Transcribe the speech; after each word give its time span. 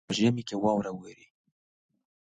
په 0.07 0.13
ژمي 0.17 0.43
کي 0.47 0.55
واوره 0.57 0.91
وريږي. 0.93 1.27